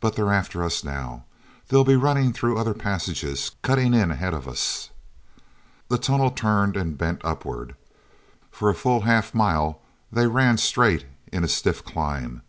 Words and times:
But 0.00 0.16
they're 0.16 0.30
after 0.34 0.62
us 0.62 0.84
now. 0.84 1.24
They'll 1.70 1.82
be 1.82 1.96
running 1.96 2.34
through 2.34 2.58
other 2.58 2.74
passages, 2.74 3.52
cutting 3.62 3.94
in 3.94 4.10
ahead 4.10 4.34
of 4.34 4.46
us." 4.46 4.90
The 5.88 5.96
tunnel 5.96 6.30
turned 6.30 6.76
and 6.76 6.98
bent 6.98 7.22
upward. 7.24 7.74
For 8.50 8.68
a 8.68 8.74
full 8.74 9.00
half 9.08 9.34
mile 9.34 9.80
they 10.12 10.26
ran 10.26 10.58
straight 10.58 11.06
in 11.32 11.42
a 11.42 11.48
stiff 11.48 11.82
climb. 11.86 12.42